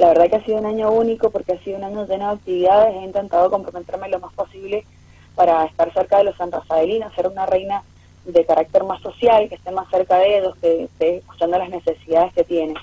La 0.00 0.08
verdad 0.08 0.30
que 0.30 0.36
ha 0.36 0.44
sido 0.46 0.56
un 0.56 0.64
año 0.64 0.90
único 0.90 1.28
porque 1.28 1.52
ha 1.52 1.62
sido 1.62 1.76
un 1.76 1.84
año 1.84 2.06
lleno 2.06 2.28
de 2.28 2.32
actividades. 2.32 2.96
He 2.96 3.04
intentado 3.04 3.50
comprometerme 3.50 4.08
lo 4.08 4.18
más 4.18 4.32
posible 4.32 4.86
para 5.34 5.66
estar 5.66 5.92
cerca 5.92 6.16
de 6.16 6.24
los 6.24 6.36
San 6.38 6.50
Rafaelinos, 6.50 7.14
ser 7.14 7.28
una 7.28 7.44
reina 7.44 7.82
de 8.24 8.46
carácter 8.46 8.82
más 8.84 9.02
social, 9.02 9.46
que 9.50 9.56
esté 9.56 9.70
más 9.72 9.90
cerca 9.90 10.16
de 10.16 10.38
ellos, 10.38 10.56
que 10.58 10.84
esté 10.84 11.16
escuchando 11.18 11.58
las 11.58 11.68
necesidades 11.68 12.32
que 12.32 12.44
tienen. 12.44 12.76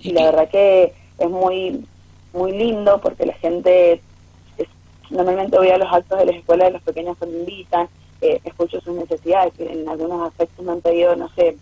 Y 0.00 0.12
la 0.12 0.24
verdad 0.26 0.50
que 0.50 0.92
es 1.18 1.30
muy 1.30 1.86
muy 2.34 2.52
lindo 2.52 3.00
porque 3.00 3.24
la 3.24 3.34
gente, 3.34 4.02
normalmente 5.08 5.56
voy 5.56 5.70
a 5.70 5.78
los 5.78 5.90
actos 5.90 6.18
de 6.18 6.26
las 6.26 6.36
escuelas 6.36 6.68
de 6.68 6.72
los 6.74 6.82
pequeños 6.82 7.16
que 7.16 7.24
me 7.24 7.38
invitan, 7.38 7.88
eh, 8.20 8.38
escucho 8.44 8.82
sus 8.82 8.96
necesidades, 8.96 9.54
que 9.54 9.64
en 9.64 9.88
algunos 9.88 10.28
aspectos 10.28 10.62
me 10.62 10.72
han 10.72 10.82
pedido, 10.82 11.16
no 11.16 11.30
sé, 11.30 11.56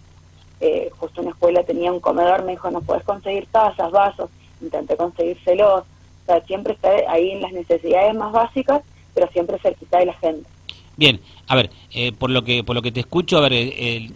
eh, 0.61 0.91
justo 0.99 1.21
una 1.21 1.31
escuela 1.31 1.63
tenía 1.63 1.93
un 1.93 2.01
comedor, 2.01 2.45
me 2.45 2.53
dijo, 2.53 2.71
no 2.71 2.81
puedes 2.81 3.05
conseguir 3.05 3.47
tazas, 3.51 3.91
vasos, 3.91 4.31
intenté 4.61 4.97
conseguírselos, 4.97 5.83
o 5.83 6.27
sea, 6.27 6.41
siempre 6.47 6.75
está 6.75 6.91
ahí 7.09 7.31
en 7.31 7.43
las 7.43 7.53
necesidades 7.53 8.15
más 8.15 8.33
básicas, 8.33 8.83
pero 9.15 9.29
siempre 9.33 9.59
cerquita 9.59 9.99
de 9.99 10.07
la 10.07 10.15
gente. 10.15 10.49
Bien, 10.97 11.21
a 11.47 11.55
ver, 11.55 11.71
eh, 11.93 12.13
por 12.13 12.31
lo 12.31 12.43
que 12.43 12.65
por 12.65 12.75
lo 12.75 12.83
que 12.83 12.91
te 12.91 13.01
escucho, 13.01 13.39
a 13.39 13.43
ver, 13.43 13.53
el, 13.53 14.15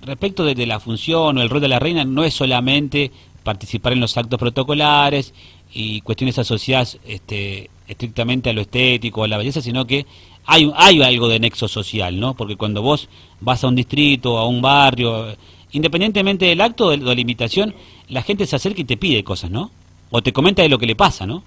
respecto 0.00 0.44
de, 0.44 0.66
la 0.66 0.80
función 0.80 1.36
o 1.36 1.42
el 1.42 1.50
rol 1.50 1.60
de 1.60 1.68
la 1.68 1.78
reina, 1.78 2.04
no 2.04 2.24
es 2.24 2.32
solamente 2.32 3.10
participar 3.42 3.92
en 3.92 4.00
los 4.00 4.16
actos 4.16 4.38
protocolares 4.38 5.34
y 5.72 6.00
cuestiones 6.00 6.38
asociadas 6.38 6.98
este, 7.06 7.68
estrictamente 7.86 8.48
a 8.48 8.54
lo 8.54 8.62
estético, 8.62 9.24
a 9.24 9.28
la 9.28 9.36
belleza, 9.36 9.60
sino 9.60 9.86
que 9.86 10.06
hay, 10.46 10.72
hay 10.74 11.02
algo 11.02 11.28
de 11.28 11.38
nexo 11.38 11.68
social, 11.68 12.18
¿no? 12.18 12.34
Porque 12.34 12.56
cuando 12.56 12.80
vos 12.80 13.08
vas 13.40 13.62
a 13.62 13.68
un 13.68 13.76
distrito, 13.76 14.38
a 14.38 14.46
un 14.46 14.62
barrio, 14.62 15.36
independientemente 15.72 16.46
del 16.46 16.60
acto 16.60 16.90
de, 16.90 16.98
la 16.98 17.20
invitación, 17.20 17.74
la 18.08 18.22
gente 18.22 18.46
se 18.46 18.56
acerca 18.56 18.80
y 18.80 18.84
te 18.84 18.96
pide 18.96 19.24
cosas, 19.24 19.50
¿no? 19.50 19.70
O 20.10 20.22
te 20.22 20.32
comenta 20.32 20.62
de 20.62 20.68
lo 20.68 20.78
que 20.78 20.86
le 20.86 20.94
pasa, 20.94 21.26
¿no? 21.26 21.42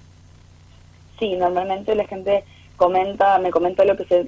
Sí, 1.20 1.34
normalmente 1.36 1.96
la 1.96 2.06
gente 2.06 2.44
comenta, 2.76 3.38
me 3.40 3.52
comenta 3.52 3.86
lo 3.86 3.96
que 3.96 4.06
se, 4.06 4.26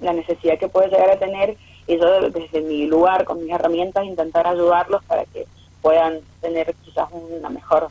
la 0.00 0.12
necesidad 0.12 0.58
que 0.58 0.68
puede 0.68 0.88
llegar 0.88 1.10
a 1.10 1.18
tener 1.18 1.56
y 1.86 1.96
yo 1.98 2.30
desde 2.30 2.60
mi 2.62 2.86
lugar, 2.86 3.24
con 3.24 3.42
mis 3.42 3.52
herramientas, 3.52 4.04
intentar 4.04 4.46
ayudarlos 4.46 5.04
para 5.04 5.24
que 5.26 5.44
puedan 5.82 6.18
tener 6.40 6.74
quizás 6.84 7.08
una 7.12 7.48
mejor 7.48 7.88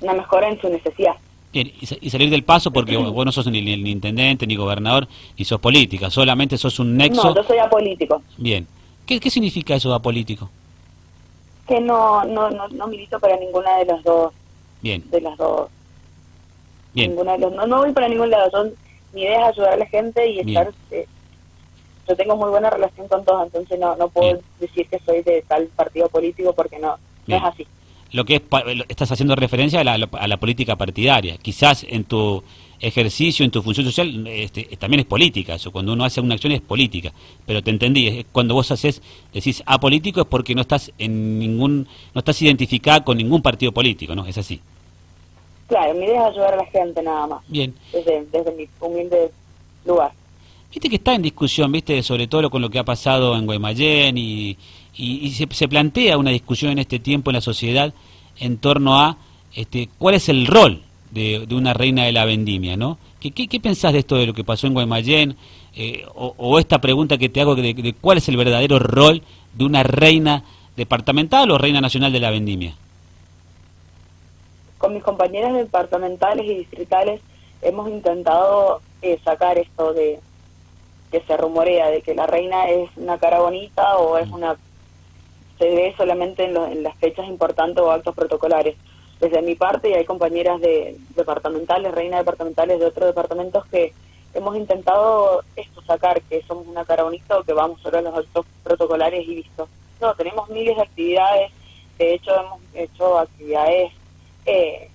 una 0.00 0.14
mejora 0.14 0.48
en 0.48 0.58
su 0.60 0.68
necesidad. 0.70 1.14
y 1.52 2.10
salir 2.10 2.30
del 2.30 2.42
paso 2.42 2.70
porque 2.70 2.96
vos 2.96 3.26
no 3.26 3.32
sos 3.32 3.46
ni, 3.48 3.60
ni, 3.60 3.90
intendente, 3.90 4.46
ni 4.46 4.56
gobernador, 4.56 5.06
ni 5.36 5.44
sos 5.44 5.60
política, 5.60 6.08
solamente 6.08 6.56
sos 6.56 6.78
un 6.78 6.96
nexo... 6.96 7.22
No, 7.22 7.34
yo 7.34 7.42
soy 7.42 7.58
apolítico. 7.58 8.22
Bien. 8.38 8.66
¿Qué, 9.10 9.18
qué 9.18 9.28
significa 9.28 9.74
eso 9.74 9.92
apolítico? 9.92 10.48
Que 11.66 11.80
no, 11.80 12.22
no, 12.26 12.48
no, 12.48 12.68
no 12.68 12.86
milito 12.86 13.18
para 13.18 13.36
ninguna 13.38 13.78
de 13.78 13.86
las 13.86 14.04
dos. 14.04 14.32
Bien. 14.80 15.02
De 15.10 15.20
las 15.20 15.36
dos. 15.36 15.68
Bien. 16.94 17.10
Ninguna 17.10 17.32
de 17.32 17.38
los, 17.38 17.52
no, 17.52 17.66
no 17.66 17.78
voy 17.78 17.90
para 17.90 18.06
ningún 18.06 18.30
lado. 18.30 18.48
Son, 18.52 18.72
mi 19.12 19.22
idea 19.22 19.40
es 19.40 19.46
ayudar 19.48 19.72
a 19.72 19.76
la 19.78 19.86
gente 19.86 20.30
y 20.30 20.38
estar... 20.38 20.70
Eh, 20.92 21.08
yo 22.06 22.14
tengo 22.14 22.36
muy 22.36 22.50
buena 22.50 22.70
relación 22.70 23.08
con 23.08 23.24
todos, 23.24 23.46
entonces 23.46 23.80
no, 23.80 23.96
no 23.96 24.08
puedo 24.10 24.40
decir 24.60 24.86
que 24.86 25.00
soy 25.00 25.22
de 25.22 25.42
tal 25.42 25.66
partido 25.66 26.08
político 26.08 26.52
porque 26.52 26.78
no, 26.78 26.96
no 27.26 27.36
es 27.36 27.42
así. 27.42 27.66
Lo 28.12 28.24
que 28.24 28.36
es, 28.36 28.42
estás 28.88 29.12
haciendo 29.12 29.36
referencia 29.36 29.80
a 29.80 29.84
la, 29.84 29.94
a 29.94 30.28
la 30.28 30.36
política 30.38 30.76
partidaria. 30.76 31.36
Quizás 31.38 31.86
en 31.88 32.04
tu 32.04 32.42
ejercicio, 32.80 33.44
en 33.44 33.50
tu 33.50 33.62
función 33.62 33.86
social, 33.86 34.26
este, 34.26 34.64
también 34.78 35.00
es 35.00 35.06
política. 35.06 35.54
Eso, 35.54 35.70
cuando 35.70 35.92
uno 35.92 36.04
hace 36.04 36.20
una 36.20 36.34
acción 36.34 36.52
es 36.52 36.60
política. 36.60 37.12
Pero 37.46 37.62
te 37.62 37.70
entendí, 37.70 38.24
cuando 38.32 38.54
vos 38.54 38.70
haces, 38.70 39.02
decís 39.32 39.62
apolítico 39.66 40.22
es 40.22 40.26
porque 40.26 40.54
no 40.54 40.62
estás 40.62 40.92
en 40.98 41.38
ningún, 41.38 41.86
no 42.14 42.18
estás 42.18 42.40
identificada 42.42 43.04
con 43.04 43.18
ningún 43.18 43.42
partido 43.42 43.72
político, 43.72 44.14
¿no? 44.14 44.26
Es 44.26 44.38
así. 44.38 44.60
Claro, 45.68 45.94
mi 45.94 46.04
idea 46.06 46.28
es 46.28 46.32
ayudar 46.32 46.54
a 46.54 46.56
la 46.56 46.66
gente 46.66 47.02
nada 47.02 47.26
más. 47.26 47.42
Bien. 47.46 47.74
Desde, 47.92 48.26
desde 48.32 48.52
mi 48.52 48.66
humilde 48.80 49.30
lugar. 49.84 50.12
Viste 50.72 50.88
que 50.88 50.96
está 50.96 51.14
en 51.14 51.22
discusión, 51.22 51.70
viste, 51.72 52.02
sobre 52.02 52.28
todo 52.28 52.48
con 52.48 52.62
lo 52.62 52.70
que 52.70 52.78
ha 52.78 52.84
pasado 52.84 53.36
en 53.36 53.44
Guaymallén 53.44 54.16
y, 54.16 54.56
y, 54.96 55.30
se, 55.30 55.68
plantea 55.68 56.18
una 56.18 56.30
discusión 56.30 56.72
en 56.72 56.78
este 56.78 56.98
tiempo 56.98 57.30
en 57.30 57.34
la 57.34 57.40
sociedad 57.40 57.92
en 58.38 58.58
torno 58.58 58.98
a 58.98 59.16
este, 59.54 59.88
cuál 59.98 60.14
es 60.14 60.28
el 60.28 60.46
rol 60.46 60.82
de, 61.10 61.46
una 61.50 61.74
reina 61.74 62.04
de 62.04 62.12
la 62.12 62.24
vendimia, 62.24 62.76
¿no? 62.76 62.98
¿Qué, 63.20 63.30
qué, 63.32 63.60
pensás 63.60 63.92
de 63.92 64.00
esto 64.00 64.16
de 64.16 64.26
lo 64.26 64.32
que 64.32 64.44
pasó 64.44 64.66
en 64.66 64.74
Guaymallén? 64.74 65.36
Eh, 65.76 66.04
o, 66.14 66.58
esta 66.58 66.80
pregunta 66.80 67.18
que 67.18 67.28
te 67.28 67.40
hago 67.40 67.54
de, 67.54 67.94
cuál 68.00 68.18
es 68.18 68.28
el 68.28 68.36
verdadero 68.36 68.78
rol 68.78 69.22
de 69.54 69.64
una 69.64 69.82
reina 69.82 70.42
departamental 70.76 71.50
o 71.50 71.58
reina 71.58 71.80
nacional 71.80 72.12
de 72.12 72.20
la 72.20 72.30
vendimia. 72.30 72.74
Con 74.78 74.94
mis 74.94 75.02
compañeras 75.02 75.52
departamentales 75.54 76.46
y 76.46 76.54
distritales 76.54 77.20
hemos 77.60 77.88
intentado 77.90 78.80
eh, 79.02 79.18
sacar 79.22 79.58
esto 79.58 79.92
de, 79.92 80.18
que 81.10 81.20
se 81.20 81.36
rumorea 81.36 81.90
de 81.90 82.02
que 82.02 82.14
la 82.14 82.26
reina 82.26 82.68
es 82.70 82.88
una 82.96 83.18
cara 83.18 83.40
bonita 83.40 83.98
o 83.98 84.16
es 84.16 84.28
una 84.30 84.56
se 85.60 85.68
ve 85.68 85.94
solamente 85.94 86.44
en, 86.44 86.82
las 86.82 86.96
fechas 86.96 87.28
importantes 87.28 87.84
o 87.84 87.90
actos 87.90 88.14
protocolares. 88.14 88.76
Desde 89.20 89.42
mi 89.42 89.54
parte 89.54 89.90
y 89.90 89.92
hay 89.92 90.06
compañeras 90.06 90.58
de 90.62 90.96
departamentales, 91.14 91.92
reinas 91.92 92.20
departamentales 92.20 92.80
de 92.80 92.86
otros 92.86 93.08
departamentos 93.08 93.66
que 93.66 93.92
hemos 94.32 94.56
intentado 94.56 95.44
esto 95.56 95.82
sacar, 95.82 96.22
que 96.22 96.42
somos 96.48 96.66
una 96.66 96.86
cara 96.86 97.04
bonita 97.04 97.38
o 97.38 97.42
que 97.42 97.52
vamos 97.52 97.78
solo 97.82 97.98
a 97.98 98.02
los 98.02 98.16
actos 98.16 98.46
protocolares 98.64 99.28
y 99.28 99.34
listo. 99.34 99.68
No, 100.00 100.14
tenemos 100.14 100.48
miles 100.48 100.76
de 100.76 100.82
actividades, 100.82 101.52
de 101.98 102.14
hecho 102.14 102.34
hemos 102.34 102.60
hecho 102.72 103.18
actividades 103.18 103.92
eh, 104.46 104.88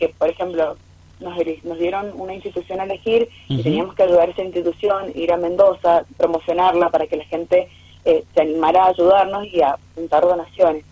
que, 0.00 0.08
por 0.08 0.28
ejemplo, 0.28 0.76
nos, 1.20 1.78
dieron 1.78 2.10
una 2.14 2.34
institución 2.34 2.80
a 2.80 2.84
elegir 2.84 3.28
y 3.48 3.62
teníamos 3.62 3.94
que 3.94 4.02
ayudar 4.02 4.28
a 4.28 4.32
esa 4.32 4.42
institución, 4.42 5.12
ir 5.14 5.32
a 5.32 5.36
Mendoza, 5.36 6.04
promocionarla 6.16 6.90
para 6.90 7.06
que 7.06 7.16
la 7.16 7.24
gente 7.26 7.68
eh, 8.04 8.24
se 8.34 8.40
animara 8.40 8.84
a 8.84 8.88
ayudarnos 8.88 9.46
y 9.46 9.60
a 9.62 9.76
juntar 9.94 10.22
donaciones. 10.22 10.84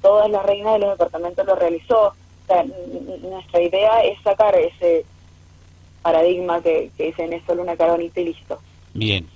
Todas 0.00 0.28
las 0.28 0.44
reinas 0.44 0.72
de 0.72 0.78
los 0.80 0.90
departamentos 0.98 1.46
lo 1.46 1.54
realizó. 1.54 2.12
nuestra 3.22 3.62
idea 3.62 4.02
es 4.02 4.20
sacar 4.22 4.54
ese 4.56 5.04
paradigma 6.02 6.60
que, 6.60 6.90
dicen 6.98 7.32
es 7.32 7.44
solo 7.46 7.62
una 7.62 7.76
cara 7.76 7.92
bonita 7.92 8.20
y 8.20 8.24
listo. 8.24 8.58
Bien. 8.92 9.26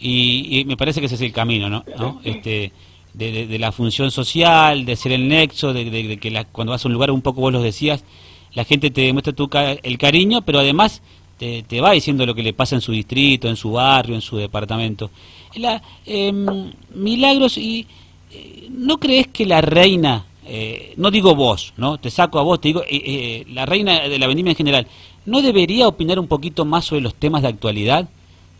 Y, 0.00 0.64
me 0.66 0.76
parece 0.76 0.98
que 0.98 1.06
ese 1.06 1.14
es 1.14 1.20
el 1.20 1.32
camino, 1.32 1.70
¿no? 1.70 1.84
Este, 2.24 2.72
de, 3.14 3.58
la 3.58 3.70
función 3.70 4.10
social, 4.10 4.84
de 4.84 4.96
ser 4.96 5.12
el 5.12 5.28
nexo, 5.28 5.72
de, 5.72 6.18
que 6.18 6.46
cuando 6.50 6.72
vas 6.72 6.84
a 6.84 6.88
un 6.88 6.94
lugar, 6.94 7.10
un 7.12 7.22
poco 7.22 7.40
vos 7.40 7.52
lo 7.52 7.62
decías, 7.62 8.04
la 8.52 8.64
gente 8.64 8.90
te 8.90 9.02
demuestra 9.02 9.32
tu, 9.32 9.48
el 9.82 9.98
cariño, 9.98 10.42
pero 10.42 10.58
además 10.58 11.02
te, 11.42 11.64
te, 11.64 11.80
va 11.80 11.90
diciendo 11.90 12.24
lo 12.24 12.36
que 12.36 12.42
le 12.44 12.52
pasa 12.52 12.76
en 12.76 12.80
su 12.80 12.92
distrito, 12.92 13.48
en 13.48 13.56
su 13.56 13.72
barrio, 13.72 14.14
en 14.14 14.20
su 14.20 14.36
departamento. 14.36 15.10
La, 15.56 15.82
em, 16.06 16.72
milagros, 16.94 17.58
y 17.58 17.84
eh, 18.30 18.68
¿no 18.70 18.98
crees 19.00 19.26
que 19.26 19.44
la 19.44 19.60
reina, 19.60 20.24
eh, 20.46 20.94
no 20.98 21.10
digo 21.10 21.34
vos, 21.34 21.74
no 21.76 21.98
te 21.98 22.10
saco 22.10 22.38
a 22.38 22.42
vos, 22.42 22.60
te 22.60 22.68
digo, 22.68 22.84
eh, 22.88 23.44
la 23.50 23.66
reina 23.66 24.08
de 24.08 24.20
la 24.20 24.28
vendimia 24.28 24.52
en 24.52 24.56
general, 24.56 24.86
¿no 25.26 25.42
debería 25.42 25.88
opinar 25.88 26.20
un 26.20 26.28
poquito 26.28 26.64
más 26.64 26.84
sobre 26.84 27.02
los 27.02 27.16
temas 27.16 27.42
de 27.42 27.48
actualidad? 27.48 28.08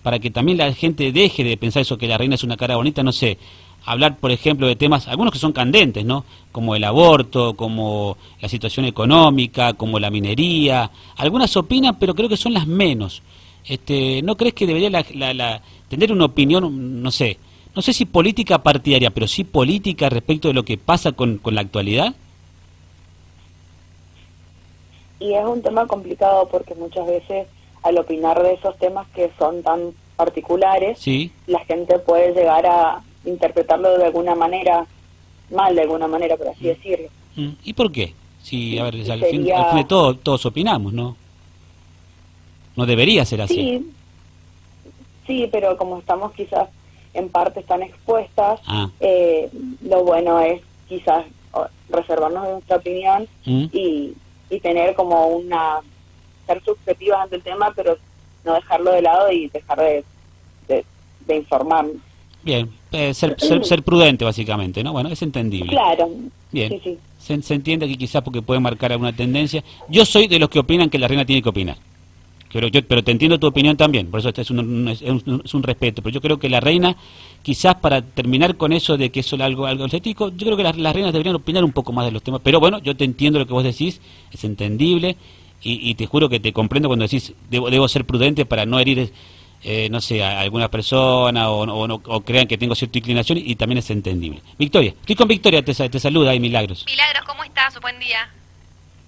Para 0.02 0.18
que 0.18 0.32
también 0.32 0.58
la 0.58 0.74
gente 0.74 1.12
deje 1.12 1.44
de 1.44 1.56
pensar 1.56 1.82
eso, 1.82 1.96
que 1.96 2.08
la 2.08 2.18
reina 2.18 2.34
es 2.34 2.42
una 2.42 2.56
cara 2.56 2.74
bonita, 2.74 3.04
no 3.04 3.12
sé, 3.12 3.38
hablar, 3.84 4.16
por 4.16 4.30
ejemplo, 4.30 4.66
de 4.66 4.76
temas, 4.76 5.08
algunos 5.08 5.32
que 5.32 5.38
son 5.38 5.52
candentes, 5.52 6.04
¿no? 6.04 6.24
Como 6.50 6.74
el 6.74 6.84
aborto, 6.84 7.54
como 7.54 8.16
la 8.40 8.48
situación 8.48 8.86
económica, 8.86 9.72
como 9.74 9.98
la 9.98 10.10
minería. 10.10 10.90
Algunas 11.16 11.56
opinan, 11.56 11.98
pero 11.98 12.14
creo 12.14 12.28
que 12.28 12.36
son 12.36 12.54
las 12.54 12.66
menos. 12.66 13.22
Este, 13.64 14.22
¿No 14.22 14.36
crees 14.36 14.54
que 14.54 14.66
debería 14.66 14.90
la, 14.90 15.62
tener 15.88 16.12
una 16.12 16.26
opinión, 16.26 17.02
no 17.02 17.10
sé, 17.10 17.38
no 17.74 17.82
sé 17.82 17.92
si 17.92 18.04
política 18.04 18.62
partidaria, 18.62 19.10
pero 19.10 19.26
sí 19.26 19.44
política 19.44 20.08
respecto 20.08 20.48
de 20.48 20.54
lo 20.54 20.64
que 20.64 20.78
pasa 20.78 21.12
con, 21.12 21.38
con 21.38 21.54
la 21.54 21.62
actualidad? 21.62 22.14
Y 25.20 25.34
es 25.34 25.44
un 25.44 25.62
tema 25.62 25.86
complicado 25.86 26.48
porque 26.50 26.74
muchas 26.74 27.06
veces 27.06 27.46
al 27.82 27.98
opinar 27.98 28.42
de 28.42 28.54
esos 28.54 28.76
temas 28.78 29.06
que 29.08 29.30
son 29.38 29.62
tan 29.62 29.92
particulares, 30.16 30.98
sí. 30.98 31.32
la 31.46 31.60
gente 31.60 31.98
puede 31.98 32.32
llegar 32.32 32.66
a, 32.66 33.02
interpretarlo 33.24 33.98
de 33.98 34.06
alguna 34.06 34.34
manera, 34.34 34.86
mal 35.50 35.74
de 35.74 35.82
alguna 35.82 36.08
manera, 36.08 36.36
por 36.36 36.48
así 36.48 36.64
mm. 36.64 36.68
decirlo. 36.68 37.08
Mm. 37.36 37.50
¿Y 37.64 37.72
por 37.72 37.92
qué? 37.92 38.14
Si, 38.42 38.78
a 38.78 38.84
ver, 38.84 39.10
al, 39.10 39.24
fin, 39.24 39.44
de 39.44 39.84
todo, 39.88 40.16
todos 40.16 40.44
opinamos, 40.46 40.92
¿no? 40.92 41.16
No 42.74 42.86
debería 42.86 43.24
ser 43.24 43.42
así. 43.42 43.54
Sí, 43.54 43.92
sí 45.26 45.48
pero 45.52 45.76
como 45.76 45.98
estamos 45.98 46.32
quizás 46.32 46.68
en 47.14 47.28
partes 47.28 47.64
tan 47.66 47.82
expuestas, 47.82 48.60
ah. 48.66 48.90
eh, 49.00 49.48
lo 49.82 50.02
bueno 50.04 50.40
es 50.40 50.62
quizás 50.88 51.24
reservarnos 51.88 52.48
nuestra 52.48 52.76
opinión 52.76 53.28
mm. 53.44 53.64
y, 53.72 54.14
y 54.50 54.60
tener 54.60 54.94
como 54.94 55.26
una 55.26 55.80
ser 56.46 56.62
subjetivas 56.64 57.20
ante 57.20 57.36
el 57.36 57.42
tema, 57.42 57.72
pero 57.76 57.96
no 58.44 58.54
dejarlo 58.54 58.92
de 58.92 59.02
lado 59.02 59.30
y 59.30 59.48
dejar 59.48 59.78
de, 59.78 60.04
de, 60.68 60.84
de 61.26 61.36
informarnos. 61.36 61.96
Bien, 62.44 62.68
eh, 62.90 63.14
ser, 63.14 63.36
ser, 63.38 63.82
prudente 63.82 64.24
básicamente, 64.24 64.82
¿no? 64.82 64.92
Bueno, 64.92 65.08
es 65.10 65.22
entendible. 65.22 65.70
Claro. 65.70 66.10
Bien. 66.50 66.70
Sí, 66.70 66.80
sí. 66.82 66.98
Se, 67.18 67.40
se, 67.42 67.54
entiende 67.54 67.86
que 67.86 67.96
quizás 67.96 68.22
porque 68.22 68.42
puede 68.42 68.58
marcar 68.58 68.92
alguna 68.92 69.12
tendencia. 69.12 69.62
Yo 69.88 70.04
soy 70.04 70.26
de 70.26 70.38
los 70.38 70.50
que 70.50 70.58
opinan 70.58 70.90
que 70.90 70.98
la 70.98 71.06
reina 71.06 71.24
tiene 71.24 71.40
que 71.40 71.48
opinar. 71.48 71.76
Pero, 72.52 72.68
yo, 72.68 72.86
pero 72.86 73.02
te 73.02 73.10
entiendo 73.10 73.38
tu 73.38 73.46
opinión 73.46 73.78
también, 73.78 74.08
por 74.08 74.20
eso 74.20 74.28
este 74.28 74.42
es 74.42 74.50
un, 74.50 74.86
es, 74.88 75.00
un, 75.54 75.62
respeto. 75.62 76.02
Pero 76.02 76.12
yo 76.12 76.20
creo 76.20 76.38
que 76.38 76.50
la 76.50 76.60
reina, 76.60 76.96
quizás 77.42 77.76
para 77.76 78.02
terminar 78.02 78.56
con 78.56 78.74
eso 78.74 78.98
de 78.98 79.10
que 79.10 79.20
eso 79.20 79.36
es 79.36 79.42
algo, 79.42 79.64
algo 79.64 79.86
estético, 79.86 80.28
yo 80.28 80.46
creo 80.46 80.56
que 80.58 80.62
las, 80.62 80.76
reinas 80.76 81.12
deberían 81.12 81.34
opinar 81.34 81.64
un 81.64 81.72
poco 81.72 81.94
más 81.94 82.04
de 82.04 82.12
los 82.12 82.22
temas. 82.22 82.42
Pero 82.44 82.60
bueno, 82.60 82.78
yo 82.80 82.94
te 82.94 83.04
entiendo 83.04 83.38
lo 83.38 83.46
que 83.46 83.54
vos 83.54 83.64
decís, 83.64 84.02
es 84.30 84.44
entendible 84.44 85.16
y, 85.62 85.94
te 85.94 86.06
juro 86.06 86.28
que 86.28 86.40
te 86.40 86.52
comprendo 86.52 86.88
cuando 86.88 87.04
decís 87.04 87.32
debo, 87.48 87.70
debo 87.70 87.88
ser 87.88 88.04
prudente 88.04 88.44
para 88.44 88.66
no 88.66 88.80
herir, 88.80 89.12
eh, 89.64 89.88
no 89.90 90.00
sé, 90.00 90.22
a 90.22 90.40
alguna 90.40 90.68
persona 90.68 91.50
o, 91.50 91.64
o, 91.64 92.20
crean 92.22 92.46
que 92.46 92.58
tengo 92.58 92.74
cierta 92.74 92.98
inclinación 92.98 93.38
y 93.38 93.54
también 93.56 93.78
es 93.78 93.90
entendible. 93.90 94.40
Victoria, 94.58 94.90
estoy 94.90 95.16
con 95.16 95.28
Victoria, 95.28 95.64
te, 95.64 95.72
te 95.88 96.00
saluda 96.00 96.34
y 96.34 96.40
Milagros. 96.40 96.84
Milagros, 96.86 97.24
¿cómo 97.26 97.44
estás? 97.44 97.80
Buen 97.80 97.98
día. 97.98 98.28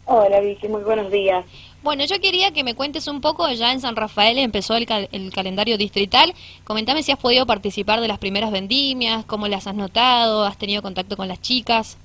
Hola 0.06 0.40
Vicky, 0.40 0.68
muy 0.68 0.82
buenos 0.82 1.10
días. 1.10 1.44
Bueno, 1.82 2.04
yo 2.04 2.20
quería 2.20 2.52
que 2.52 2.64
me 2.64 2.74
cuentes 2.74 3.08
un 3.08 3.20
poco, 3.20 3.50
ya 3.50 3.72
en 3.72 3.80
San 3.80 3.96
Rafael 3.96 4.38
empezó 4.38 4.76
el, 4.76 4.86
el, 5.12 5.32
calendario 5.32 5.76
distrital, 5.76 6.32
comentame 6.64 7.02
si 7.02 7.12
has 7.12 7.18
podido 7.18 7.46
participar 7.46 8.00
de 8.00 8.08
las 8.08 8.18
primeras 8.18 8.50
vendimias, 8.50 9.24
cómo 9.26 9.48
las 9.48 9.66
has 9.66 9.74
notado, 9.74 10.44
has 10.44 10.56
tenido 10.56 10.82
contacto 10.82 11.16
con 11.16 11.28
las 11.28 11.42
chicas. 11.42 11.98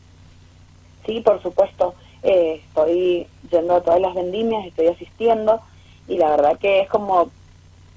Sí, 1.06 1.22
por 1.22 1.42
supuesto, 1.42 1.96
eh, 2.24 2.62
estoy 2.68 3.28
yendo 3.52 3.76
a 3.76 3.82
todas 3.82 4.02
las 4.02 4.14
vendimias, 4.16 4.66
estoy 4.66 4.88
asistiendo 4.88 5.62
y 6.08 6.18
la 6.18 6.32
verdad 6.32 6.60
que 6.60 6.82
es 6.82 6.90
como 6.90 7.32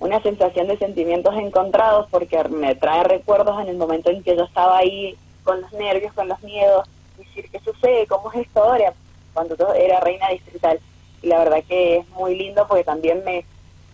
una 0.02 0.20
sensación 0.20 0.66
de 0.66 0.76
sentimientos 0.78 1.32
encontrados 1.36 2.08
porque 2.10 2.42
me 2.48 2.74
trae 2.74 3.04
recuerdos 3.04 3.60
en 3.62 3.68
el 3.68 3.76
momento 3.76 4.10
en 4.10 4.22
que 4.24 4.36
yo 4.36 4.42
estaba 4.42 4.78
ahí 4.78 5.16
con 5.44 5.60
los 5.60 5.72
nervios, 5.72 6.12
con 6.12 6.28
los 6.28 6.42
miedos, 6.42 6.88
decir 7.16 7.48
qué 7.50 7.60
sucede, 7.60 8.08
cómo 8.08 8.32
es 8.32 8.40
esto 8.40 8.64
ahora, 8.64 8.92
cuando 9.32 9.56
yo 9.56 9.72
era 9.72 10.00
reina 10.00 10.28
distrital. 10.30 10.80
Y 11.22 11.28
la 11.28 11.38
verdad 11.38 11.62
que 11.68 11.98
es 11.98 12.08
muy 12.10 12.34
lindo 12.36 12.66
porque 12.66 12.82
también 12.82 13.22
me, 13.24 13.44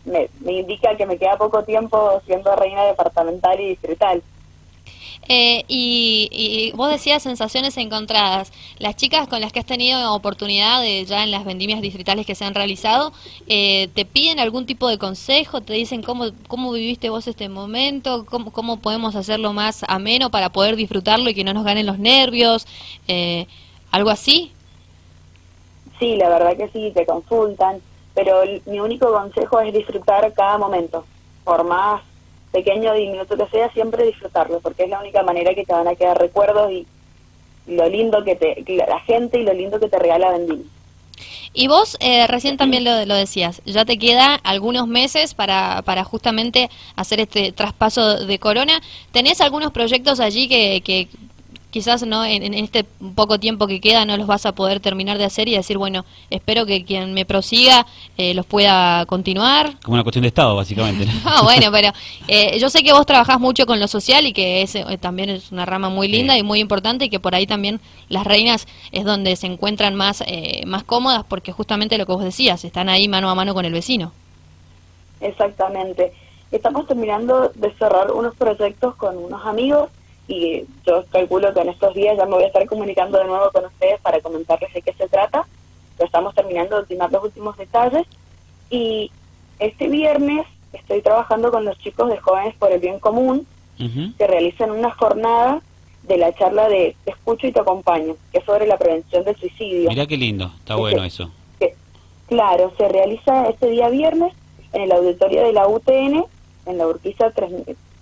me, 0.06 0.31
indica 0.50 0.96
que 0.96 1.05
me 1.05 1.19
queda 1.19 1.37
poco 1.37 1.62
tiempo 1.64 2.22
siendo 2.25 2.56
reina 2.56 2.87
departamental 2.87 3.60
y 3.60 3.69
distrital. 3.69 4.22
Eh, 5.29 5.65
y, 5.69 6.73
vos 6.75 6.91
decías 6.91 7.23
sensaciones 7.23 7.76
encontradas. 7.76 8.53
Las 8.79 8.97
chicas 8.97 9.29
con 9.29 9.41
las 9.41 9.53
que 9.53 9.61
has 9.61 9.67
tenido 9.67 10.15
oportunidad 10.15 10.81
de, 10.81 11.05
ya 11.05 11.23
en 11.23 11.31
las 11.31 11.44
vendimias 11.44 11.81
distritales 11.81 12.26
que 12.26 12.35
se 12.35 12.44
han 12.44 12.55
realizado, 12.55 13.12
eh, 13.47 13.88
¿te 13.94 14.05
piden 14.05 14.41
algún 14.41 14.67
tipo 14.67 14.88
de 14.88 14.99
consejo? 14.99 15.61
¿Te 15.61 15.75
dicen 15.75 16.03
cómo, 16.03 16.26
cómo 16.47 16.73
viviste 16.73 17.11
vos 17.11 17.26
este 17.26 17.49
momento? 17.49 18.25
¿Cómo, 18.26 18.53
¿Cómo 18.53 18.79
podemos 18.79 19.17
hacerlo 19.17 19.53
más 19.53 19.85
ameno 19.88 20.31
para 20.31 20.50
poder 20.50 20.76
disfrutarlo 20.76 21.29
y 21.31 21.35
que 21.35 21.44
no 21.44 21.53
nos 21.53 21.65
ganen 21.65 21.87
los 21.87 21.99
nervios? 21.99 22.67
Eh, 23.06 23.47
¿Algo 23.91 24.11
así? 24.11 24.53
Sí, 25.99 26.17
la 26.17 26.29
verdad 26.29 26.56
que 26.56 26.69
sí, 26.69 26.93
te 26.94 27.05
consultan, 27.05 27.81
pero 28.15 28.43
mi 28.67 28.79
único 28.79 29.12
consejo 29.12 29.61
es 29.61 29.73
disfrutar 29.75 30.32
cada 30.32 30.56
momento, 30.56 31.05
por 31.44 31.65
más 31.65 32.03
pequeño 32.52 32.94
diminuto 32.94 33.36
que 33.36 33.46
sea, 33.48 33.70
siempre 33.72 34.04
disfrutarlo, 34.04 34.60
porque 34.60 34.84
es 34.84 34.90
la 34.90 35.00
única 35.00 35.22
manera 35.22 35.54
que 35.54 35.64
te 35.64 35.72
van 35.72 35.88
a 35.88 35.94
quedar 35.94 36.18
recuerdos 36.18 36.70
y 36.72 36.86
lo 37.66 37.88
lindo 37.88 38.24
que 38.24 38.36
te, 38.36 38.64
la 38.86 39.00
gente 39.00 39.40
y 39.40 39.44
lo 39.44 39.52
lindo 39.52 39.78
que 39.78 39.88
te 39.88 39.98
regala 39.98 40.32
Vendimia. 40.32 40.66
Y 41.52 41.66
vos 41.66 41.96
eh, 42.00 42.26
recién 42.26 42.56
también 42.56 42.84
lo, 42.84 43.04
lo, 43.04 43.14
decías, 43.14 43.62
ya 43.64 43.84
te 43.84 43.98
queda 43.98 44.34
algunos 44.36 44.86
meses 44.86 45.34
para, 45.34 45.82
para 45.82 46.04
justamente 46.04 46.70
hacer 46.94 47.20
este 47.20 47.52
traspaso 47.52 48.24
de 48.24 48.38
corona. 48.38 48.80
¿Tenés 49.12 49.40
algunos 49.40 49.72
proyectos 49.72 50.20
allí 50.20 50.48
que, 50.48 50.82
que 50.82 51.08
quizás 51.70 52.06
no 52.06 52.25
en, 52.25 52.55
este 52.55 52.85
poco 53.15 53.38
tiempo 53.38 53.67
que 53.67 53.81
queda 53.81 54.05
no 54.05 54.17
los 54.17 54.26
vas 54.26 54.47
a 54.47 54.53
poder 54.53 54.81
terminar 54.81 55.19
de 55.19 55.25
hacer 55.25 55.49
y 55.49 55.55
decir, 55.55 55.79
bueno, 55.79 56.05
espero 56.31 56.67
que 56.67 56.85
quien 56.85 57.12
me 57.12 57.25
prosiga 57.25 57.87
eh, 58.17 58.35
los 58.35 58.47
pueda 58.47 59.05
continuar. 59.06 59.79
Como 59.82 59.94
una 59.94 60.03
cuestión 60.03 60.23
de 60.23 60.29
Estado, 60.29 60.56
básicamente. 60.56 61.06
ah, 61.25 61.43
bueno, 61.43 61.70
pero 61.70 61.93
eh, 62.29 62.59
yo 62.59 62.70
sé 62.70 62.82
que 62.82 62.93
vos 62.93 63.06
trabajás 63.06 63.38
mucho 63.38 63.67
con 63.67 63.81
lo 63.81 63.88
social 63.88 64.26
y 64.26 64.32
que 64.32 64.62
ese 64.62 64.81
eh, 64.88 64.99
también 64.99 65.31
es 65.31 65.53
una 65.53 65.67
rama 65.67 65.88
muy 65.88 66.09
linda 66.09 66.37
y 66.37 66.43
muy 66.43 66.61
importante 66.61 67.06
y 67.06 67.11
que 67.11 67.20
por 67.20 67.35
ahí 67.35 67.47
también 67.47 67.81
las 68.09 68.25
reinas 68.25 68.67
es 68.93 69.05
donde 69.05 69.37
se 69.37 69.47
encuentran 69.47 69.94
más, 69.94 70.25
más 70.67 70.85
cómodas 70.85 71.25
porque 71.29 71.53
justamente 71.53 71.99
lo 71.99 72.06
que 72.06 72.12
vos 72.12 72.25
decías, 72.25 72.65
están 72.65 72.88
ahí 72.88 73.09
mano 73.09 73.29
a 73.29 73.35
mano 73.35 73.55
con 73.55 73.65
el 73.65 73.73
vecino. 73.73 74.12
Exactamente. 75.20 76.12
Estamos 76.50 76.87
terminando 76.87 77.53
de 77.55 77.73
cerrar 77.75 78.11
unos 78.12 78.35
proyectos 78.35 78.94
con 78.94 79.17
unos 79.19 79.44
amigos 79.44 79.91
y 80.28 80.64
yo 80.86 81.04
calculo 81.10 81.52
que 81.54 81.60
en 81.60 81.70
estos 81.70 81.94
días 81.94 82.16
ya 82.19 82.26
me 82.26 82.32
voy 82.32 82.44
a 82.44 82.48
estar 82.48 82.66
comunicando 82.66 83.19
de 83.19 83.25
nuevo 83.25 83.50
con 83.50 83.64
ustedes 83.64 83.98
para 84.02 84.20
comentarles 84.20 84.72
de 84.75 84.82
qué 84.82 84.92
se 84.92 85.08
trata. 85.08 85.46
Lo 85.98 86.04
estamos 86.04 86.34
terminando 86.34 86.76
de 86.76 86.82
ultimar 86.82 87.10
los 87.10 87.25
últimos 87.25 87.56
detalles 87.56 88.06
y 88.70 89.10
este 89.58 89.88
viernes 89.88 90.46
estoy 90.75 91.00
trabajando 91.00 91.50
con 91.50 91.64
los 91.64 91.78
chicos 91.78 92.10
de 92.10 92.19
Jóvenes 92.19 92.54
por 92.56 92.70
el 92.70 92.78
Bien 92.78 93.00
Común 93.00 93.46
que 94.19 94.26
realizan 94.26 94.72
una 94.72 94.90
jornada 94.90 95.62
de 96.02 96.16
la 96.16 96.34
charla 96.34 96.69
de 96.69 96.96
Te 97.04 97.12
escucho 97.12 97.46
y 97.46 97.52
te 97.52 97.60
acompaño, 97.60 98.16
que 98.32 98.38
es 98.38 98.44
sobre 98.44 98.66
la 98.66 98.76
prevención 98.76 99.24
del 99.24 99.36
suicidio. 99.36 99.88
Mira 99.88 100.06
qué 100.06 100.16
lindo, 100.16 100.50
está 100.58 100.74
bueno 100.74 101.04
eso. 101.04 101.31
claro, 102.26 102.72
se 102.76 102.88
realiza 102.88 103.48
este 103.48 103.70
día 103.70 103.88
viernes 103.88 104.34
en 104.72 104.82
el 104.82 104.92
auditorio 104.92 105.44
de 105.44 105.52
la 105.52 105.69
UTN, 105.69 106.24
en 106.66 106.78
la 106.78 106.86
Urquiza 106.88 107.31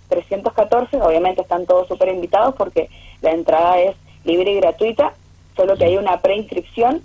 314, 0.08 1.00
obviamente 1.00 1.42
están 1.42 1.66
todos 1.66 1.88
súper 1.88 2.08
invitados 2.08 2.54
porque 2.56 2.88
la 3.22 3.32
entrada 3.32 3.80
es 3.80 3.96
libre 4.24 4.52
y 4.52 4.56
gratuita, 4.56 5.14
solo 5.56 5.76
que 5.76 5.84
hay 5.84 5.96
una 5.96 6.20
preinscripción 6.20 7.02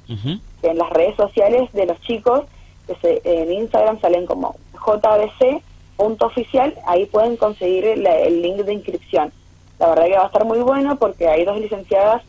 que 0.61 0.67
en 0.67 0.77
las 0.77 0.89
redes 0.89 1.15
sociales 1.15 1.71
de 1.73 1.85
los 1.85 1.99
chicos, 2.01 2.43
que 2.87 3.21
en 3.23 3.51
Instagram 3.51 3.99
salen 4.01 4.25
como 4.25 4.55
jbc.oficial, 4.73 6.73
ahí 6.87 7.05
pueden 7.05 7.37
conseguir 7.37 7.85
el 7.85 8.41
link 8.41 8.57
de 8.57 8.73
inscripción. 8.73 9.31
La 9.79 9.89
verdad 9.89 10.05
que 10.05 10.17
va 10.17 10.23
a 10.23 10.27
estar 10.27 10.45
muy 10.45 10.59
bueno 10.59 10.97
porque 10.97 11.27
hay 11.27 11.45
dos 11.45 11.59
licenciadas 11.59 12.23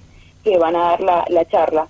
que 0.45 0.59
van 0.59 0.77
a 0.77 0.91
dar 0.91 1.01
la, 1.01 1.25
la 1.29 1.45
charla. 1.47 1.89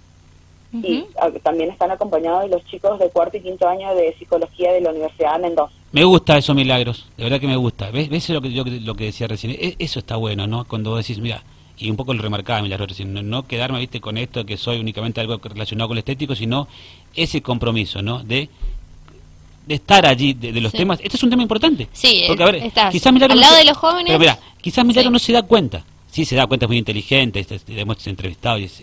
Y 0.72 1.06
también 1.42 1.70
están 1.70 1.90
acompañados 1.90 2.44
de 2.44 2.48
los 2.48 2.64
chicos 2.64 2.98
de 2.98 3.10
cuarto 3.10 3.36
y 3.36 3.42
quinto 3.42 3.68
año 3.68 3.94
de 3.94 4.14
psicología 4.18 4.72
de 4.72 4.80
la 4.80 4.90
Universidad 4.90 5.34
de 5.34 5.42
Mendoza. 5.42 5.74
Me 5.92 6.04
gusta 6.04 6.38
eso, 6.38 6.54
Milagros, 6.54 7.06
de 7.16 7.24
verdad 7.24 7.40
que 7.40 7.46
me 7.46 7.56
gusta. 7.56 7.90
¿Ves, 7.90 8.08
¿Ves 8.08 8.28
lo, 8.30 8.40
que, 8.40 8.52
yo, 8.52 8.64
lo 8.64 8.94
que 8.94 9.04
decía 9.04 9.28
recién? 9.28 9.52
E, 9.52 9.76
eso 9.78 9.98
está 9.98 10.16
bueno, 10.16 10.46
¿no? 10.46 10.64
Cuando 10.64 10.90
vos 10.90 11.06
decís, 11.06 11.18
mira, 11.22 11.42
y 11.76 11.90
un 11.90 11.96
poco 11.96 12.14
lo 12.14 12.22
remarcaba 12.22 12.62
Milagros 12.62 12.88
recién, 12.88 13.12
no, 13.28 13.46
quedarme, 13.46 13.78
viste, 13.78 14.00
con 14.00 14.16
esto 14.16 14.46
que 14.46 14.56
soy 14.56 14.78
únicamente 14.78 15.20
algo 15.20 15.38
relacionado 15.42 15.88
con 15.88 15.96
lo 15.96 15.98
estético, 15.98 16.34
sino 16.34 16.66
ese 17.14 17.42
compromiso, 17.42 18.00
¿no? 18.00 18.22
De 18.22 18.48
de 19.66 19.76
estar 19.76 20.04
allí, 20.06 20.32
de, 20.32 20.60
los 20.60 20.72
temas. 20.72 20.98
Este 21.02 21.16
es 21.16 21.22
un 21.22 21.30
tema 21.30 21.42
importante. 21.42 21.88
Sí, 21.92 22.24
porque, 22.26 22.42
a 22.42 22.46
ver, 22.46 22.72
quizás 22.90 23.12
Milagros 23.12 23.36
al 23.36 23.40
lado 23.40 23.56
de 23.56 23.64
los 23.64 23.76
jóvenes. 23.76 24.06
Pero 24.06 24.18
mira, 24.18 24.38
quizás 24.60 24.84
Milagros 24.84 25.12
no 25.12 25.18
se 25.18 25.32
da 25.32 25.42
cuenta. 25.42 25.84
Sí, 26.10 26.24
se 26.24 26.36
da 26.36 26.46
cuenta, 26.46 26.66
es 26.66 26.68
muy 26.68 26.78
inteligente, 26.78 27.40
este, 27.40 27.60
hemos 27.80 28.04
entrevistado 28.06 28.58
y 28.58 28.64
es, 28.64 28.82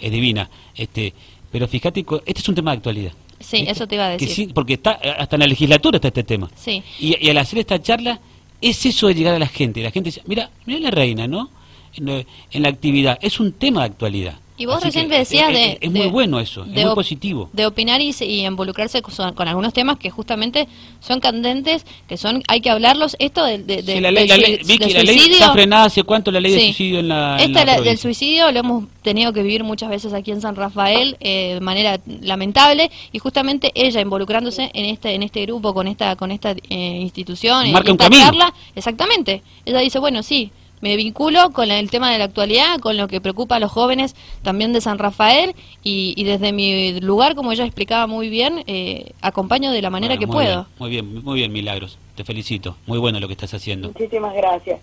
es 0.00 0.10
divina. 0.10 0.50
Este, 0.74 1.12
pero 1.50 1.68
fíjate, 1.68 2.04
este 2.26 2.40
es 2.40 2.48
un 2.48 2.54
tema 2.54 2.72
de 2.72 2.78
actualidad. 2.78 3.12
Sí, 3.40 3.64
eso 3.68 3.86
te 3.86 3.96
iba 3.96 4.06
a 4.06 4.10
decir. 4.10 4.52
porque 4.54 4.74
está 4.74 4.92
hasta 4.92 5.36
en 5.36 5.40
la 5.40 5.46
legislatura 5.46 5.96
está 5.96 6.08
este 6.08 6.24
tema. 6.24 6.50
Sí. 6.56 6.82
Y, 6.98 7.28
al 7.28 7.38
hacer 7.38 7.58
esta 7.58 7.80
charla, 7.80 8.20
es 8.60 8.84
eso 8.86 9.08
de 9.08 9.14
llegar 9.14 9.34
a 9.34 9.38
la 9.38 9.48
gente. 9.48 9.82
La 9.82 9.90
gente 9.90 10.08
dice, 10.08 10.22
mira, 10.26 10.50
mira 10.64 10.80
la 10.80 10.90
reina, 10.90 11.26
¿no? 11.26 11.50
en 11.98 12.62
la 12.62 12.68
actividad. 12.68 13.18
Es 13.22 13.40
un 13.40 13.52
tema 13.52 13.80
de 13.80 13.86
actualidad. 13.86 14.34
Y 14.58 14.66
vos 14.66 14.82
recién 14.82 15.08
decías 15.08 15.52
de... 15.52 15.78
Es, 15.80 15.90
muy 15.90 16.06
bueno 16.06 16.40
eso, 16.40 16.64
es 16.64 16.84
muy 16.84 16.94
positivo. 16.94 17.50
De 17.52 17.66
opinar 17.66 18.00
y, 18.00 18.14
involucrarse 18.46 19.02
con, 19.02 19.48
algunos 19.48 19.72
temas 19.72 19.98
que 19.98 20.10
justamente 20.10 20.66
son 21.00 21.20
candentes, 21.20 21.84
que 22.08 22.16
son 22.16 22.42
hay 22.48 22.60
que 22.60 22.70
hablarlos. 22.70 23.16
Esto 23.18 23.44
de, 23.44 23.58
de, 23.58 24.00
la 24.00 24.10
ley, 24.10 24.28
está 24.30 25.52
frenada 25.52 25.84
hace 25.84 26.02
cuánto 26.02 26.30
la 26.30 26.40
ley 26.40 26.52
de 26.52 26.60
suicidio 26.60 27.00
en 27.00 27.08
la 27.08 27.36
Esta 27.36 27.64
del 27.80 27.98
suicidio 27.98 28.50
lo 28.52 28.60
hemos 28.60 28.84
tenido 29.02 29.32
que 29.32 29.42
vivir 29.42 29.62
muchas 29.64 29.90
veces 29.90 30.12
aquí 30.12 30.30
en 30.30 30.40
San 30.40 30.56
Rafael 30.56 31.16
eh, 31.20 31.54
de 31.54 31.60
manera 31.60 32.00
lamentable 32.22 32.90
y 33.12 33.18
justamente 33.18 33.72
ella 33.74 34.00
involucrándose 34.00 34.70
en 34.72 34.84
este 34.86 35.14
en 35.14 35.22
este 35.22 35.42
grupo, 35.42 35.74
con 35.74 35.86
esta 35.86 36.16
con 36.16 36.30
esta 36.30 36.52
eh, 36.52 36.98
institución, 37.00 37.70
Marca 37.72 37.90
en 37.90 38.00
esta 38.00 38.10
charla, 38.10 38.54
exactamente. 38.74 39.42
Ella 39.64 39.80
dice, 39.80 39.98
bueno, 39.98 40.22
sí, 40.22 40.50
me 40.86 40.96
vinculo 40.96 41.50
con 41.50 41.70
el 41.70 41.90
tema 41.90 42.12
de 42.12 42.18
la 42.18 42.24
actualidad, 42.24 42.78
con 42.78 42.96
lo 42.96 43.08
que 43.08 43.20
preocupa 43.20 43.56
a 43.56 43.58
los 43.58 43.72
jóvenes 43.72 44.14
también 44.42 44.72
de 44.72 44.80
San 44.80 44.98
Rafael 44.98 45.54
y, 45.82 46.22
desde 46.24 46.52
mi 46.52 47.00
lugar, 47.00 47.34
como 47.34 47.52
ella 47.52 47.64
explicaba 47.64 48.06
muy 48.06 48.28
bien, 48.28 48.62
eh, 48.66 49.12
acompaño 49.20 49.72
de 49.72 49.82
la 49.82 49.90
manera 49.90 50.16
que 50.16 50.26
puedo. 50.26 50.66
muy 50.78 50.90
bien, 50.90 51.24
muy 51.24 51.40
bien, 51.40 51.52
Milagros. 51.52 51.98
Te 52.14 52.24
felicito. 52.24 52.76
Muy 52.86 52.98
bueno 52.98 53.20
lo 53.20 53.26
que 53.26 53.34
estás 53.34 53.52
haciendo. 53.52 53.88
Muchísimas 53.88 54.34
gracias. 54.34 54.80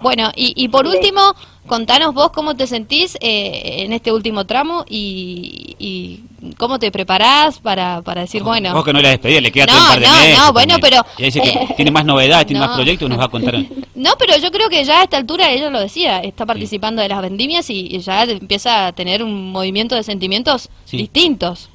Bueno, 0.00 0.30
y, 0.36 0.52
y 0.56 0.68
por 0.68 0.86
último, 0.86 1.20
contanos 1.66 2.14
vos 2.14 2.30
cómo 2.30 2.54
te 2.56 2.66
sentís 2.68 3.16
eh, 3.20 3.82
en 3.84 3.92
este 3.92 4.12
último 4.12 4.46
tramo 4.46 4.84
y, 4.88 5.74
y 5.78 6.20
cómo 6.56 6.78
te 6.78 6.92
preparás 6.92 7.58
para, 7.58 8.00
para 8.02 8.20
decir, 8.20 8.42
bueno... 8.44 8.72
Vos 8.74 8.84
que 8.84 8.92
no 8.92 9.02
la 9.02 9.08
despedí, 9.10 9.40
le 9.40 9.50
queda 9.50 9.66
No, 9.66 9.72
todo 9.72 9.82
un 9.82 9.88
par 9.88 10.00
de 10.00 10.06
no, 10.06 10.12
meses 10.14 10.38
no, 10.38 10.52
bueno, 10.52 10.74
también. 10.78 10.80
pero- 11.02 11.06
Y 11.18 11.22
dice 11.24 11.40
que 11.42 11.74
tiene 11.74 11.90
más 11.90 12.04
novedades, 12.04 12.46
tiene 12.46 12.60
más 12.60 12.70
proyectos, 12.76 13.08
nos 13.08 13.18
va 13.18 13.24
a 13.24 13.28
contar. 13.28 13.56
No, 13.98 14.10
pero 14.16 14.36
yo 14.38 14.52
creo 14.52 14.68
que 14.68 14.84
ya 14.84 15.00
a 15.00 15.02
esta 15.02 15.16
altura, 15.16 15.50
ella 15.50 15.70
lo 15.70 15.80
decía, 15.80 16.20
está 16.20 16.46
participando 16.46 17.02
de 17.02 17.08
las 17.08 17.20
vendimias 17.20 17.68
y, 17.68 17.88
y 17.90 17.98
ya 17.98 18.22
empieza 18.22 18.86
a 18.86 18.92
tener 18.92 19.24
un 19.24 19.50
movimiento 19.50 19.96
de 19.96 20.04
sentimientos 20.04 20.70
Sí. 20.84 20.96
distintos. 20.98 21.68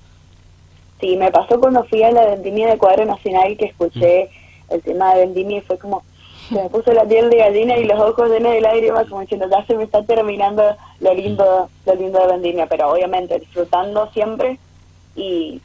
Sí, 1.02 1.18
me 1.18 1.30
pasó 1.32 1.60
cuando 1.60 1.84
fui 1.84 2.02
a 2.02 2.12
la 2.12 2.26
vendimia 2.28 2.70
de 2.70 2.78
Cuadro 2.78 3.06
Nacional 3.06 3.58
que 3.58 3.66
escuché 3.66 4.30
Mm. 4.70 4.74
el 4.76 4.82
tema 4.82 5.14
de 5.14 5.26
vendimia 5.26 5.58
y 5.58 5.62
fue 5.62 5.78
como, 5.78 6.02
se 6.54 6.62
me 6.64 6.70
puso 6.70 6.94
la 6.94 7.04
piel 7.06 7.30
de 7.30 7.38
gallina 7.38 7.78
y 7.78 7.86
los 7.86 8.00
ojos 8.00 8.30
llenos 8.30 8.54
de 8.54 8.62
lágrimas 8.62 9.08
como 9.10 9.22
diciendo, 9.22 9.48
ya 9.50 9.66
se 9.66 9.76
me 9.76 9.84
está 9.84 10.04
terminando 10.04 10.64
lo 11.00 11.14
lindo, 11.14 11.70
lo 11.86 11.96
lindo 11.96 12.20
de 12.20 12.28
vendimia, 12.34 12.66
pero 12.68 12.92
obviamente 12.92 13.40
disfrutando 13.40 14.10
siempre 14.14 14.58
y 15.16 15.60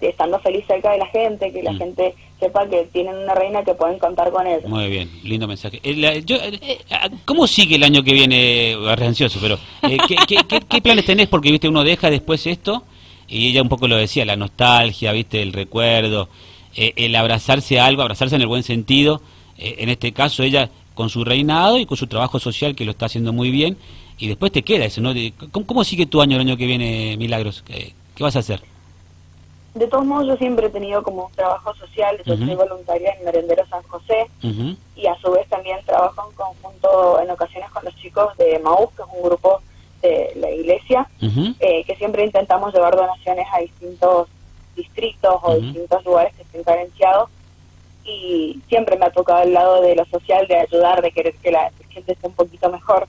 estando 0.00 0.38
feliz 0.40 0.64
cerca 0.66 0.90
de 0.92 0.98
la 0.98 1.06
gente, 1.06 1.50
que 1.52 1.62
la 1.62 1.72
Mm. 1.72 1.78
gente 1.78 2.14
sepa 2.38 2.66
que 2.68 2.84
tienen 2.92 3.16
una 3.16 3.34
reina 3.34 3.64
que 3.64 3.72
pueden 3.74 3.98
contar 3.98 4.30
con 4.30 4.46
ella. 4.46 4.66
Muy 4.68 4.88
bien, 4.90 5.08
lindo 5.22 5.46
mensaje. 5.48 5.80
Eh, 5.82 5.94
la- 5.96 6.18
yo, 6.18 6.36
eh, 6.36 6.78
ah, 6.90 7.08
¿Cómo 7.24 7.46
sigue 7.46 7.76
el 7.76 7.84
año 7.84 8.02
que 8.02 8.12
viene? 8.12 8.76
Ansioso, 9.00 9.38
pero 9.40 9.54
eh, 9.82 9.96
¿qué, 10.06 10.16
qué, 10.26 10.36
qué- 10.46 10.60
qué 10.68 10.80
planes 10.82 11.06
tenés? 11.06 11.28
Porque 11.28 11.50
viste 11.50 11.68
uno 11.68 11.82
deja 11.84 12.10
después 12.10 12.46
esto 12.46 12.82
y 13.28 13.48
ella 13.48 13.62
un 13.62 13.70
poco 13.70 13.88
lo 13.88 13.96
decía, 13.96 14.26
la 14.26 14.36
nostalgia, 14.36 15.12
viste 15.12 15.40
el 15.40 15.54
recuerdo, 15.54 16.28
eh, 16.76 16.92
el 16.96 17.16
abrazarse 17.16 17.80
a 17.80 17.86
algo, 17.86 18.02
abrazarse 18.02 18.34
en 18.36 18.42
el 18.42 18.48
buen 18.48 18.62
sentido. 18.62 19.22
Eh, 19.58 19.76
en 19.78 19.88
este 19.88 20.12
caso 20.12 20.42
ella 20.42 20.70
con 20.94 21.08
su 21.08 21.24
reinado 21.24 21.78
y 21.78 21.86
con 21.86 21.96
su 21.96 22.06
trabajo 22.06 22.38
social 22.38 22.74
que 22.74 22.84
lo 22.84 22.92
está 22.92 23.06
haciendo 23.06 23.32
muy 23.32 23.50
bien 23.50 23.76
y 24.18 24.28
después 24.28 24.52
te 24.52 24.62
queda 24.62 24.84
eso, 24.84 25.00
¿no? 25.00 25.12
¿cómo, 25.50 25.66
cómo 25.66 25.84
sigue 25.84 26.06
tu 26.06 26.20
año 26.20 26.36
el 26.36 26.42
año 26.42 26.56
que 26.56 26.66
viene, 26.66 27.16
Milagros? 27.16 27.62
¿Qué, 27.66 27.94
qué 28.14 28.22
vas 28.22 28.36
a 28.36 28.40
hacer? 28.40 28.62
De 29.74 29.88
todos 29.88 30.06
modos, 30.06 30.28
yo 30.28 30.36
siempre 30.36 30.66
he 30.66 30.70
tenido 30.70 31.02
como 31.02 31.26
un 31.26 31.32
trabajo 31.32 31.74
social, 31.74 32.16
yo 32.24 32.36
soy 32.36 32.54
voluntaria 32.54 33.12
en 33.18 33.24
Merendero 33.24 33.66
San 33.66 33.82
José, 33.82 34.28
y 34.94 35.06
a 35.06 35.16
su 35.16 35.32
vez 35.32 35.48
también 35.48 35.78
trabajo 35.84 36.28
en 36.30 36.36
conjunto 36.36 37.20
en 37.20 37.30
ocasiones 37.30 37.68
con 37.70 37.84
los 37.84 37.96
chicos 37.96 38.36
de 38.36 38.60
Maús, 38.60 38.90
que 38.96 39.02
es 39.02 39.08
un 39.12 39.22
grupo 39.24 39.60
de 40.00 40.32
la 40.36 40.50
iglesia, 40.52 41.08
eh, 41.58 41.82
que 41.84 41.96
siempre 41.96 42.24
intentamos 42.24 42.72
llevar 42.72 42.94
donaciones 42.94 43.46
a 43.52 43.58
distintos 43.58 44.28
distritos 44.76 45.36
o 45.42 45.56
distintos 45.56 46.04
lugares 46.04 46.34
que 46.34 46.42
estén 46.42 46.62
carenciados 46.62 47.30
y 48.04 48.60
siempre 48.68 48.96
me 48.96 49.06
ha 49.06 49.10
tocado 49.10 49.42
el 49.42 49.52
lado 49.52 49.80
de 49.82 49.96
lo 49.96 50.04
social, 50.06 50.46
de 50.46 50.56
ayudar, 50.56 51.02
de 51.02 51.10
querer 51.10 51.34
que 51.36 51.50
la 51.50 51.70
gente 51.90 52.12
esté 52.12 52.26
un 52.26 52.34
poquito 52.34 52.70
mejor. 52.70 53.06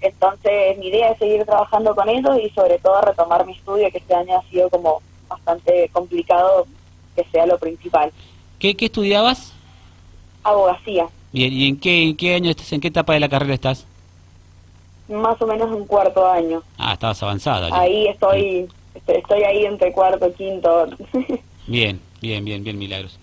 Entonces 0.00 0.78
mi 0.78 0.86
idea 0.88 1.10
es 1.10 1.18
seguir 1.18 1.44
trabajando 1.44 1.94
con 1.94 2.08
ellos 2.08 2.38
y 2.42 2.48
sobre 2.50 2.78
todo 2.78 3.00
retomar 3.02 3.44
mi 3.46 3.52
estudio, 3.52 3.90
que 3.90 3.98
este 3.98 4.14
año 4.14 4.38
ha 4.38 4.50
sido 4.50 4.70
como 4.70 5.02
bastante 5.28 5.90
complicado 5.92 6.66
que 7.14 7.24
sea 7.30 7.46
lo 7.46 7.58
principal. 7.58 8.10
¿Qué, 8.58 8.74
¿Qué 8.74 8.86
estudiabas? 8.86 9.52
Abogacía, 10.42 11.08
Bien, 11.32 11.52
¿y 11.52 11.68
en 11.68 11.78
qué, 11.78 12.02
en 12.02 12.16
qué 12.16 12.34
año 12.34 12.50
estás? 12.50 12.72
¿En 12.72 12.80
qué 12.80 12.88
etapa 12.88 13.14
de 13.14 13.20
la 13.20 13.28
carrera 13.28 13.54
estás? 13.54 13.86
más 15.08 15.40
o 15.42 15.46
menos 15.46 15.70
un 15.70 15.86
cuarto 15.86 16.26
año. 16.26 16.62
Ah, 16.78 16.94
estabas 16.94 17.22
avanzada. 17.22 17.68
ya. 17.68 17.78
Ahí 17.78 18.06
estoy, 18.06 18.68
estoy, 18.94 19.16
estoy 19.16 19.42
ahí 19.42 19.66
entre 19.66 19.92
cuarto 19.92 20.28
y 20.28 20.32
quinto. 20.32 20.86
Bien, 21.66 22.00
bien, 22.20 22.44
bien, 22.44 22.64
bien, 22.64 22.76
Milagros. 22.76 23.18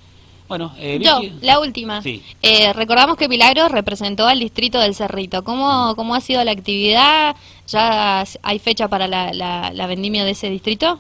Bueno, 0.49 0.73
eh, 0.77 0.99
Yo, 1.01 1.19
Vicky- 1.21 1.39
la 1.41 1.59
última. 1.59 2.01
Sí. 2.01 2.23
Eh, 2.41 2.73
recordamos 2.73 3.15
que 3.17 3.29
Milagros 3.29 3.71
representó 3.71 4.27
al 4.27 4.39
distrito 4.39 4.79
del 4.79 4.95
Cerrito. 4.95 5.43
¿Cómo, 5.43 5.93
cómo 5.95 6.15
ha 6.15 6.21
sido 6.21 6.43
la 6.43 6.51
actividad? 6.51 7.35
¿Ya 7.67 8.23
hay 8.41 8.59
fecha 8.59 8.87
para 8.87 9.07
la, 9.07 9.31
la, 9.31 9.71
la 9.71 9.87
vendimia 9.87 10.25
de 10.25 10.31
ese 10.31 10.49
distrito? 10.49 10.99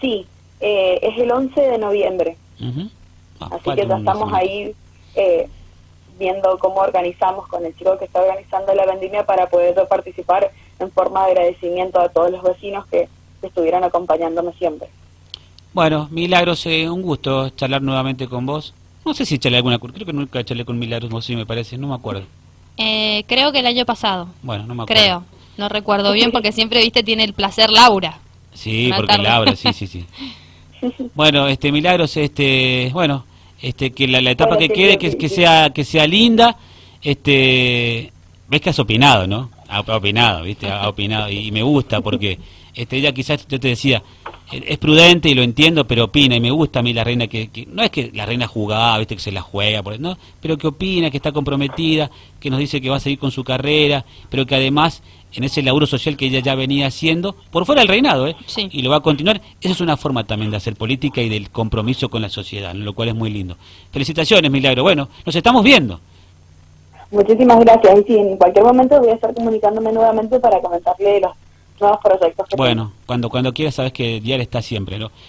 sí, 0.00 0.26
eh, 0.60 0.98
es 1.02 1.18
el 1.18 1.30
11 1.30 1.60
de 1.60 1.76
noviembre. 1.78 2.36
Ah, 3.38 3.48
así 3.52 3.70
que 3.74 3.86
ya 3.86 3.96
estamos 3.98 4.32
ahí 4.32 4.74
eh, 5.14 5.46
viendo 6.18 6.58
cómo 6.58 6.76
organizamos 6.80 7.46
con 7.48 7.64
el 7.66 7.76
chico 7.76 7.98
que 7.98 8.06
está 8.06 8.22
organizando 8.22 8.74
la 8.74 8.86
vendimia 8.86 9.24
para 9.26 9.48
poder 9.50 9.74
participar 9.88 10.50
en 10.78 10.90
forma 10.90 11.24
de 11.26 11.32
agradecimiento 11.32 12.00
a 12.00 12.08
todos 12.08 12.30
los 12.30 12.42
vecinos 12.42 12.86
que, 12.86 13.08
que 13.42 13.46
estuvieron 13.48 13.84
acompañándome 13.84 14.52
siempre. 14.54 14.88
Bueno, 15.72 16.08
Milagros, 16.10 16.66
eh, 16.66 16.88
un 16.90 17.02
gusto 17.02 17.50
charlar 17.50 17.82
nuevamente 17.82 18.26
con 18.26 18.44
vos. 18.44 18.74
No 19.04 19.14
sé 19.14 19.24
si 19.24 19.38
charlé 19.38 19.58
alguna, 19.58 19.78
creo 19.78 20.06
que 20.06 20.12
nunca 20.12 20.44
charlé 20.44 20.64
con 20.64 20.78
Milagros, 20.78 21.10
vos 21.10 21.24
sí 21.24 21.36
me 21.36 21.46
parece, 21.46 21.78
no 21.78 21.88
me 21.88 21.94
acuerdo. 21.94 22.24
Eh, 22.76 23.24
creo 23.26 23.52
que 23.52 23.60
el 23.60 23.66
año 23.66 23.84
pasado. 23.84 24.28
Bueno, 24.42 24.66
no 24.66 24.74
me 24.74 24.82
acuerdo. 24.82 25.02
Creo. 25.02 25.24
No 25.56 25.68
recuerdo 25.68 26.12
bien 26.12 26.32
porque 26.32 26.52
siempre, 26.52 26.80
viste, 26.80 27.02
tiene 27.02 27.24
el 27.24 27.34
placer 27.34 27.70
Laura. 27.70 28.18
Sí, 28.54 28.86
Una 28.86 28.96
porque 28.96 29.12
tarde. 29.12 29.22
Laura, 29.22 29.56
sí, 29.56 29.72
sí, 29.72 29.86
sí. 29.86 30.04
Bueno, 31.14 31.46
este 31.46 31.70
Milagros, 31.70 32.16
este, 32.16 32.88
bueno, 32.94 33.26
este 33.60 33.90
que 33.90 34.08
la, 34.08 34.22
la 34.22 34.30
etapa 34.30 34.54
Bueno, 34.54 34.66
que 34.66 34.74
quede 34.74 34.96
que, 34.98 35.16
que 35.18 35.28
sea 35.28 35.68
que 35.74 35.84
sea 35.84 36.06
linda, 36.06 36.56
este, 37.02 38.10
ves 38.48 38.60
que 38.62 38.70
has 38.70 38.78
opinado, 38.78 39.26
¿no? 39.26 39.50
Ha, 39.68 39.78
ha 39.78 39.96
opinado, 39.96 40.42
¿viste? 40.44 40.70
Ha 40.70 40.88
opinado 40.88 41.28
y, 41.28 41.48
y 41.48 41.52
me 41.52 41.62
gusta 41.62 42.00
porque 42.00 42.38
este 42.74 42.96
ella 42.96 43.12
quizás 43.12 43.46
yo 43.48 43.58
te 43.60 43.68
decía 43.68 44.02
eh, 44.52 44.62
es 44.68 44.78
prudente 44.78 45.28
y 45.28 45.34
lo 45.34 45.42
entiendo, 45.42 45.86
pero 45.86 46.04
opina 46.04 46.36
y 46.36 46.40
me 46.40 46.50
gusta 46.50 46.80
a 46.80 46.82
mí 46.82 46.92
la 46.92 47.04
reina 47.04 47.26
que, 47.26 47.48
que- 47.48 47.66
no 47.66 47.82
es 47.82 47.90
que 47.90 48.10
la 48.14 48.26
reina 48.26 48.46
jugaba, 48.46 48.98
¿viste? 48.98 49.14
Que 49.16 49.22
se 49.22 49.32
la 49.32 49.42
juega, 49.42 49.82
por, 49.82 49.98
no, 50.00 50.16
pero 50.40 50.56
que 50.58 50.66
opina, 50.66 51.10
que 51.10 51.16
está 51.18 51.32
comprometida, 51.32 52.10
que 52.40 52.50
nos 52.50 52.58
dice 52.58 52.80
que 52.80 52.90
va 52.90 52.96
a 52.96 53.00
seguir 53.00 53.18
con 53.18 53.30
su 53.30 53.44
carrera, 53.44 54.04
pero 54.28 54.46
que 54.46 54.54
además 54.54 55.02
en 55.32 55.44
ese 55.44 55.62
laburo 55.62 55.86
social 55.86 56.16
que 56.16 56.26
ella 56.26 56.40
ya 56.40 56.56
venía 56.56 56.88
haciendo, 56.88 57.36
por 57.52 57.64
fuera 57.64 57.82
del 57.82 57.88
reinado, 57.88 58.26
¿eh? 58.26 58.34
Sí. 58.46 58.68
y 58.72 58.82
lo 58.82 58.90
va 58.90 58.96
a 58.96 59.00
continuar. 59.00 59.40
Esa 59.60 59.74
es 59.74 59.80
una 59.80 59.96
forma 59.96 60.24
también 60.24 60.50
de 60.50 60.56
hacer 60.56 60.74
política 60.74 61.22
y 61.22 61.28
del 61.28 61.50
compromiso 61.50 62.08
con 62.08 62.20
la 62.20 62.28
sociedad, 62.28 62.74
lo 62.74 62.92
cual 62.94 63.10
es 63.10 63.14
muy 63.14 63.30
lindo. 63.30 63.56
Felicitaciones, 63.92 64.50
Milagro. 64.50 64.82
Bueno, 64.82 65.08
nos 65.24 65.36
estamos 65.36 65.62
viendo. 65.62 66.00
Muchísimas 67.12 67.60
gracias 67.60 67.98
y 68.00 68.02
sí, 68.12 68.16
en 68.18 68.36
cualquier 68.36 68.64
momento 68.64 68.98
voy 69.00 69.10
a 69.10 69.14
estar 69.14 69.32
comunicándome 69.34 69.92
nuevamente 69.92 70.38
para 70.40 70.60
comentarle 70.60 71.20
los 71.20 71.32
nuevos 71.80 72.00
proyectos 72.02 72.48
Bueno, 72.56 72.92
cuando 73.06 73.30
cuando 73.30 73.52
quieras 73.52 73.74
sabes 73.74 73.92
que 73.92 74.20
Dial 74.20 74.40
está 74.40 74.62
siempre, 74.62 74.98
¿no? 74.98 75.10